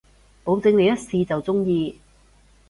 [0.43, 2.01] 保證你一試就中意